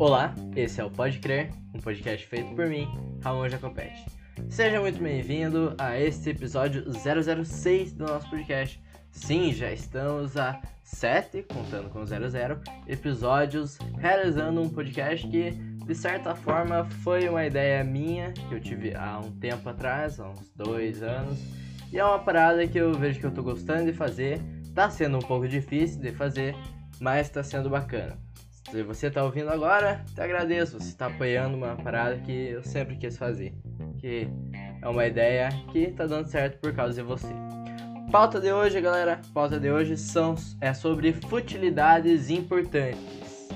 [0.00, 2.88] Olá, esse é o Pode Crer, um podcast feito por mim,
[3.22, 4.06] Ramon Jacopete.
[4.48, 8.82] Seja muito bem-vindo a este episódio 006 do nosso podcast.
[9.10, 16.34] Sim, já estamos a 7, contando com 00, episódios realizando um podcast que, de certa
[16.34, 21.02] forma, foi uma ideia minha, que eu tive há um tempo atrás, há uns dois
[21.02, 21.38] anos,
[21.92, 24.40] e é uma parada que eu vejo que eu tô gostando de fazer,
[24.74, 26.56] tá sendo um pouco difícil de fazer,
[26.98, 28.16] mas tá sendo bacana.
[28.70, 30.78] Se você está ouvindo agora, te agradeço.
[30.78, 33.52] Você está apoiando uma parada que eu sempre quis fazer.
[33.98, 34.28] Que
[34.80, 37.26] é uma ideia que está dando certo por causa de você.
[38.12, 39.20] Pauta de hoje, galera.
[39.34, 43.48] Pauta de hoje são, é sobre futilidades importantes.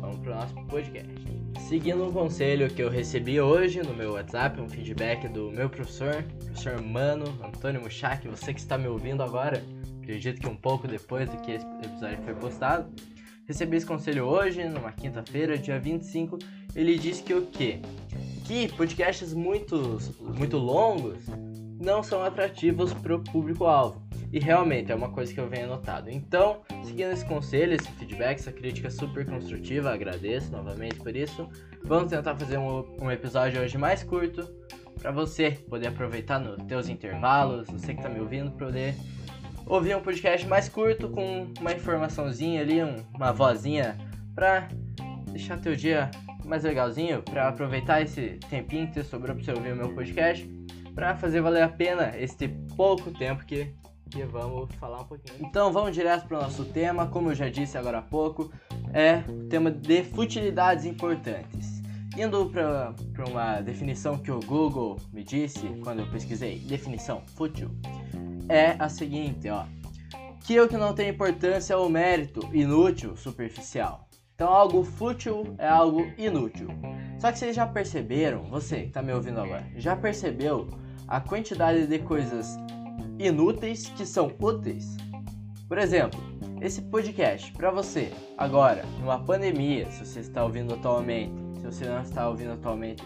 [0.00, 1.26] Vamos para o nosso podcast.
[1.68, 6.22] Seguindo um conselho que eu recebi hoje no meu WhatsApp, um feedback do meu professor,
[6.22, 9.60] professor Mano, Antônio Muchak, você que está me ouvindo agora,
[10.00, 12.88] acredito que um pouco depois do que esse episódio foi postado
[13.46, 16.38] Recebi esse conselho hoje, numa quinta-feira, dia 25.
[16.74, 17.80] Ele disse que o quê?
[18.44, 21.24] Que podcasts muito, muito longos
[21.80, 24.02] não são atrativos para o público-alvo.
[24.32, 26.10] E realmente é uma coisa que eu venho notado.
[26.10, 31.48] Então, seguindo esse conselho, esse feedback, essa crítica super construtiva, agradeço novamente por isso.
[31.84, 34.52] Vamos tentar fazer um, um episódio hoje mais curto
[35.00, 38.96] para você poder aproveitar nos teus intervalos, você que está me ouvindo, poder
[39.66, 43.98] ouvir um podcast mais curto com uma informaçãozinha ali, um, uma vozinha
[44.34, 44.68] pra
[45.30, 46.10] deixar teu dia
[46.44, 50.48] mais legalzinho, pra aproveitar esse tempinho que sobrou pra você ouvir o meu podcast,
[50.94, 53.74] pra fazer valer a pena este pouco tempo que,
[54.08, 55.36] que vamos falar um pouquinho.
[55.40, 58.52] Então vamos direto pro nosso tema, como eu já disse agora há pouco,
[58.94, 61.82] é o tema de futilidades importantes.
[62.16, 62.94] Indo para
[63.28, 67.70] uma definição que o Google me disse quando eu pesquisei, definição fútil
[68.48, 69.64] é a seguinte, ó.
[70.46, 74.08] Que o que não tem importância ou mérito, inútil, superficial.
[74.34, 76.68] Então algo fútil é algo inútil.
[77.18, 80.68] Só que vocês já perceberam, você que está me ouvindo agora, já percebeu
[81.08, 82.56] a quantidade de coisas
[83.18, 84.96] inúteis que são úteis?
[85.66, 86.20] Por exemplo,
[86.60, 92.02] esse podcast para você agora, numa pandemia, se você está ouvindo atualmente, se você não
[92.02, 93.02] está ouvindo atualmente,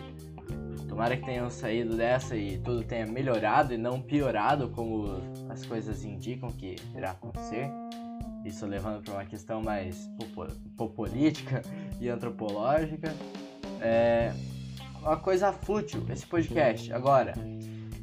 [0.91, 6.05] Tomara que tenham saído dessa e tudo tenha melhorado e não piorado como as coisas
[6.05, 7.71] indicam que irá acontecer.
[8.45, 10.11] Isso levando para uma questão mais
[10.97, 11.63] política
[12.01, 13.15] e antropológica.
[13.81, 14.33] É
[15.01, 17.35] uma coisa fútil esse podcast agora.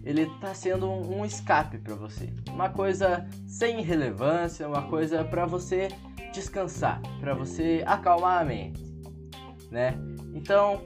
[0.01, 5.45] Ele está sendo um, um escape para você, uma coisa sem relevância, uma coisa para
[5.45, 5.89] você
[6.33, 8.81] descansar, para você acalmar a mente,
[9.69, 9.93] né?
[10.33, 10.81] Então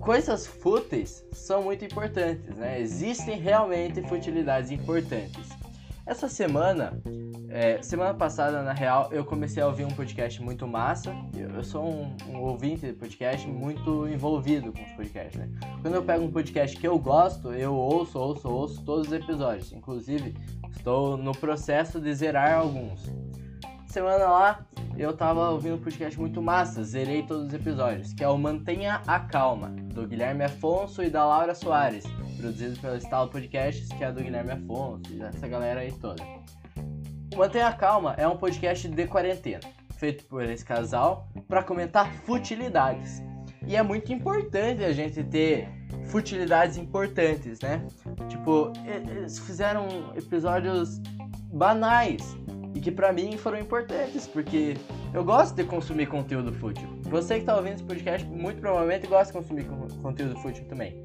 [0.00, 2.80] coisas fúteis são muito importantes, né?
[2.80, 5.48] Existem realmente futilidades importantes.
[6.08, 6.98] Essa semana,
[7.50, 11.14] é, semana passada, na real, eu comecei a ouvir um podcast muito massa.
[11.36, 15.50] Eu, sou um, um, ouvinte de podcast muito envolvido com os podcasts, né?
[15.82, 19.70] Quando eu pego um podcast que eu gosto, eu ouço, ouço, ouço todos os episódios.
[19.70, 20.34] Inclusive,
[20.70, 23.04] estou no processo de zerar alguns.
[23.86, 24.66] Semana lá,
[24.98, 29.00] eu tava ouvindo um podcast muito massa, zerei todos os episódios, que é o Mantenha
[29.06, 32.04] a Calma, do Guilherme Afonso e da Laura Soares,
[32.36, 36.24] produzido pelo Estalo Podcasts, que é do Guilherme Afonso e dessa galera aí toda.
[37.32, 39.60] O Mantenha a Calma é um podcast de quarentena,
[39.96, 43.22] feito por esse casal para comentar futilidades.
[43.68, 45.68] E é muito importante a gente ter
[46.06, 47.86] futilidades importantes, né?
[48.28, 49.86] Tipo, eles fizeram
[50.16, 51.00] episódios
[51.52, 52.36] banais,
[52.74, 54.76] e que para mim foram importantes, porque
[55.12, 56.88] eu gosto de consumir conteúdo fútil.
[57.02, 59.66] Você que está ouvindo esse podcast muito provavelmente gosta de consumir
[60.02, 61.00] conteúdo fútil também.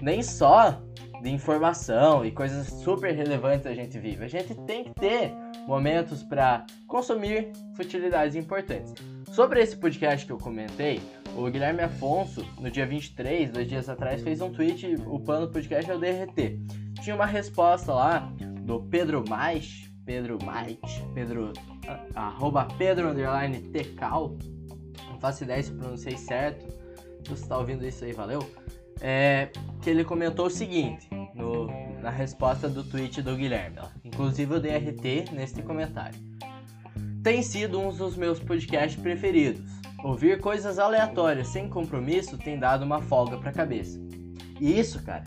[0.00, 0.80] Nem só
[1.22, 4.24] de informação e coisas super relevantes a gente vive.
[4.24, 5.32] A gente tem que ter
[5.66, 8.94] momentos para consumir futilidades importantes.
[9.32, 11.00] Sobre esse podcast que eu comentei,
[11.36, 15.90] o Guilherme Afonso, no dia 23, dois dias atrás, fez um tweet, o pano podcast
[15.90, 16.58] é o DRT.
[17.02, 21.52] Tinha uma resposta lá do Pedro Mais, Pedro Mike, Pedro,
[22.14, 24.38] arroba Pedro underline Tecal,
[25.06, 26.64] não faço ideia se pronunciei certo,
[27.22, 28.38] se você está ouvindo isso aí, valeu?
[29.02, 29.50] É,
[29.82, 31.66] que ele comentou o seguinte, no,
[32.00, 36.18] na resposta do tweet do Guilherme, ó, inclusive o DRT neste comentário.
[37.22, 39.70] Tem sido um dos meus podcasts preferidos.
[40.02, 44.00] Ouvir coisas aleatórias sem compromisso tem dado uma folga pra cabeça.
[44.58, 45.24] E isso, cara,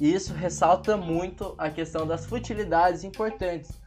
[0.00, 3.83] isso ressalta muito a questão das futilidades importantes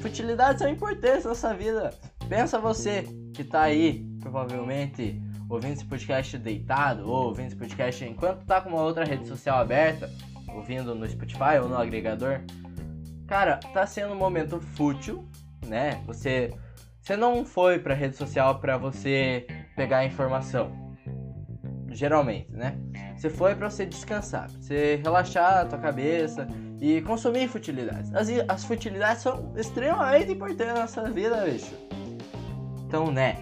[0.00, 1.90] Futilidades são importantes na nossa vida.
[2.28, 3.04] Pensa você
[3.34, 8.68] que tá aí, provavelmente, ouvindo esse podcast deitado, ou ouvindo esse podcast enquanto tá com
[8.68, 10.10] uma outra rede social aberta,
[10.48, 12.40] ouvindo no Spotify ou no agregador.
[13.26, 15.28] Cara, tá sendo um momento fútil,
[15.66, 16.02] né?
[16.06, 16.52] Você,
[17.00, 20.70] você não foi pra rede social para você pegar informação.
[21.90, 22.78] geralmente, né?
[23.16, 26.46] Você foi para você descansar, pra você relaxar a tua cabeça
[26.80, 28.14] e consumir futilidades.
[28.14, 31.74] As, as futilidades são extremamente importantes na nossa vida, bicho.
[32.86, 33.36] Então, né?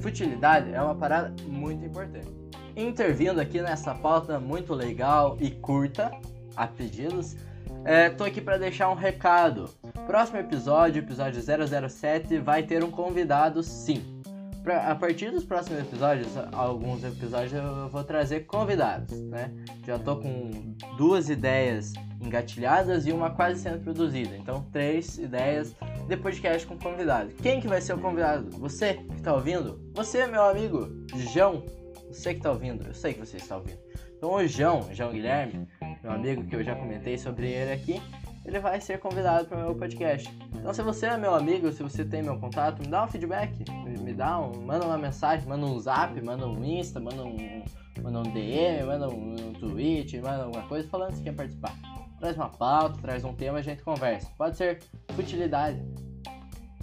[0.00, 2.28] Futilidade é uma parada muito importante.
[2.76, 6.10] Intervindo aqui nessa pauta muito legal e curta,
[6.56, 7.36] a pedidos,
[7.84, 9.70] é, tô aqui para deixar um recado.
[10.06, 11.40] Próximo episódio, episódio
[11.88, 14.11] 007, vai ter um convidado sim.
[14.62, 19.52] Pra, a partir dos próximos episódios, alguns episódios eu vou trazer convidados, né?
[19.84, 24.36] Já tô com duas ideias engatilhadas e uma quase sendo produzida.
[24.36, 25.74] Então, três ideias
[26.06, 27.30] de podcast com convidado.
[27.42, 28.50] Quem que vai ser o convidado?
[28.58, 29.80] Você que tá ouvindo?
[29.94, 30.88] Você, meu amigo
[31.32, 31.64] João.
[32.08, 33.78] Você que tá ouvindo, eu sei que você está ouvindo.
[34.16, 35.66] Então, o João, João Guilherme,
[36.02, 38.00] meu amigo que eu já comentei sobre ele aqui,
[38.44, 40.28] ele vai ser convidado para o meu podcast.
[40.54, 43.64] Então, se você é meu amigo, se você tem meu contato, me dá um feedback,
[43.84, 47.64] me, dá um, manda uma mensagem, manda um zap, manda um Insta, manda um,
[48.02, 51.74] manda um DM, manda um, um tweet, manda alguma coisa falando se quer participar.
[52.18, 54.28] Traz uma pauta, traz um tema, a gente conversa.
[54.36, 54.80] Pode ser
[55.14, 55.82] futilidade.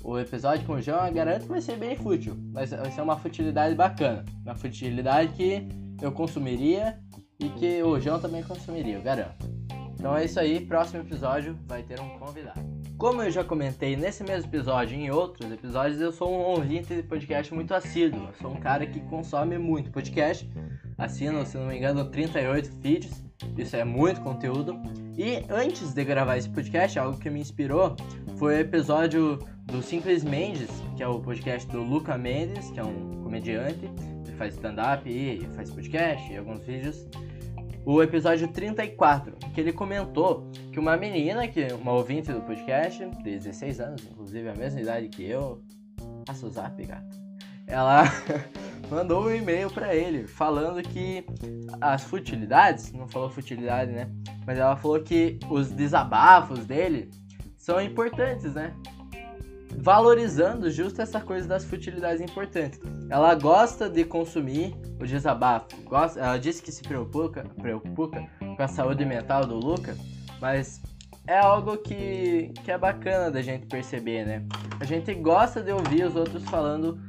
[0.02, 3.02] O episódio com o João, eu garanto que vai ser bem fútil, mas vai ser
[3.02, 4.24] uma futilidade bacana.
[4.46, 5.68] Uma futilidade que
[6.02, 6.98] eu consumiria
[7.38, 9.49] e que o João também consumiria, eu garanto.
[10.00, 12.62] Então é isso aí, próximo episódio vai ter um convidado.
[12.98, 16.96] Como eu já comentei nesse mesmo episódio e em outros episódios, eu sou um ouvinte
[16.96, 18.28] de podcast muito assíduo.
[18.28, 20.50] Eu sou um cara que consome muito podcast.
[20.98, 23.22] Assino, se não me engano, 38 feeds.
[23.58, 24.82] Isso é muito conteúdo.
[25.18, 27.98] E antes de gravar esse podcast, algo que me inspirou
[28.38, 32.84] foi o episódio do Simples Mendes, que é o podcast do Luca Mendes, que é
[32.84, 33.92] um comediante.
[34.26, 37.06] Ele faz stand-up e faz podcast e alguns vídeos
[37.92, 43.24] o episódio 34, que ele comentou que uma menina, que uma ouvinte do podcast, de
[43.24, 45.64] 16 anos, inclusive a mesma idade que eu,
[46.24, 47.18] passa o zap, gato.
[47.66, 48.04] Ela
[48.92, 51.26] mandou um e-mail para ele falando que
[51.82, 54.08] as futilidades, não falou futilidade, né?
[54.46, 57.10] Mas ela falou que os desabafos dele
[57.58, 58.72] são importantes, né?
[59.78, 62.80] valorizando justo essa coisa das futilidades importantes.
[63.10, 65.68] Ela gosta de consumir o desabafo.
[65.84, 69.98] Gosta, ela disse que se preocupa, preocupa com a saúde mental do Luca,
[70.42, 70.82] mas
[71.26, 74.44] é algo que, que é bacana da gente perceber, né?
[74.80, 77.00] A gente gosta de ouvir os outros falando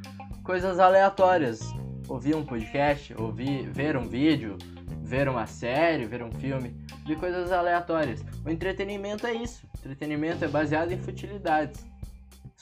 [0.44, 1.60] coisas aleatórias.
[2.08, 4.58] Ouvir um podcast, ouvir, ver um vídeo,
[5.00, 6.74] ver uma série, ver um filme,
[7.06, 8.24] de coisas aleatórias.
[8.44, 9.64] O entretenimento é isso.
[9.74, 11.89] O entretenimento é baseado em futilidades.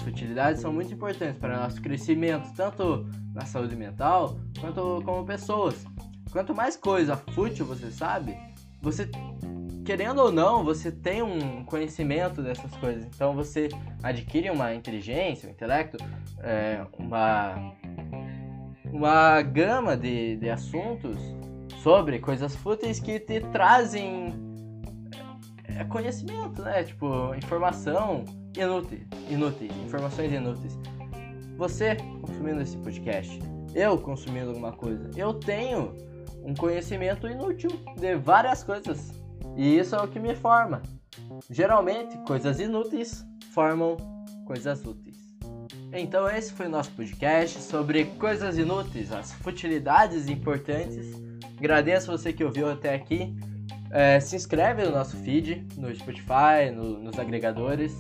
[0.03, 5.85] Futilidades são muito importantes para nosso crescimento, tanto na saúde mental quanto como pessoas.
[6.31, 8.37] Quanto mais coisa fútil você sabe,
[8.81, 9.11] você
[9.89, 13.07] querendo ou não, você tem um conhecimento dessas coisas.
[13.07, 13.71] Então você
[14.03, 15.97] adquire uma inteligência, um intelecto,
[16.41, 17.73] é, uma,
[18.85, 21.17] uma gama de, de assuntos
[21.83, 24.35] sobre coisas fúteis que te trazem
[25.65, 26.85] é, conhecimento, né?
[26.85, 30.79] Tipo, informação inútil, inúteis, informações inúteis.
[31.57, 33.39] Você consumindo esse podcast,
[33.75, 35.95] eu consumindo alguma coisa, eu tenho
[36.45, 39.13] um conhecimento inútil de várias coisas.
[39.57, 40.83] E isso é o que me forma.
[41.51, 43.97] Geralmente, coisas inúteis formam
[44.47, 45.19] coisas úteis.
[45.93, 51.07] Então, esse foi o nosso podcast sobre coisas inúteis, as futilidades importantes.
[51.59, 53.35] Agradeço você que ouviu até aqui.
[53.91, 57.97] É, se inscreve no nosso feed, no Spotify, no, nos agregadores.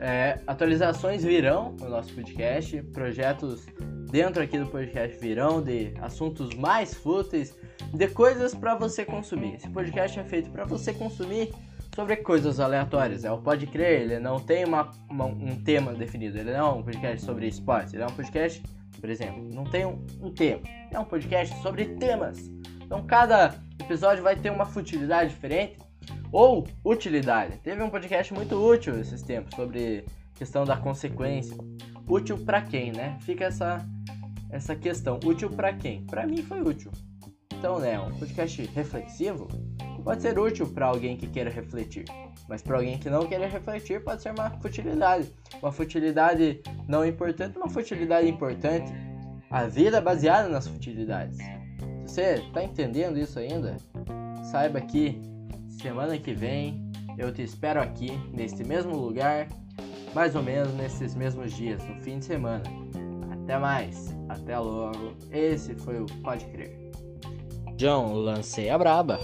[0.00, 3.66] É, atualizações virão no nosso podcast, projetos
[4.10, 7.54] dentro aqui do podcast virão de assuntos mais fúteis,
[7.92, 9.56] de coisas para você consumir.
[9.56, 11.52] Esse podcast é feito para você consumir
[11.94, 13.26] sobre coisas aleatórias.
[13.26, 16.72] É o Pode Crer, ele não tem uma, uma, um tema definido, ele não é
[16.72, 18.62] um podcast sobre esporte, ele é um podcast,
[18.98, 22.50] por exemplo, não tem um, um tema, é um podcast sobre temas.
[22.82, 25.76] Então cada episódio vai ter uma futilidade diferente
[26.32, 27.58] ou utilidade.
[27.58, 31.56] Teve um podcast muito útil esses tempos sobre questão da consequência.
[32.08, 33.18] Útil para quem, né?
[33.20, 33.86] Fica essa
[34.50, 35.18] essa questão.
[35.24, 36.04] Útil para quem?
[36.04, 36.90] Para mim foi útil.
[37.56, 39.48] Então, né, um podcast reflexivo
[40.02, 42.06] pode ser útil para alguém que queira refletir,
[42.48, 45.30] mas para alguém que não queira refletir pode ser uma futilidade.
[45.60, 48.90] Uma futilidade não importante, uma futilidade importante.
[49.50, 51.36] A vida é baseada nas futilidades.
[52.06, 53.76] Se você está entendendo isso ainda,
[54.50, 55.20] saiba que
[55.80, 59.48] Semana que vem eu te espero aqui, neste mesmo lugar,
[60.14, 62.64] mais ou menos nesses mesmos dias, no fim de semana.
[63.32, 65.14] Até mais, até logo.
[65.32, 66.76] Esse foi o Pode Crer.
[67.76, 69.20] John, lancei a braba.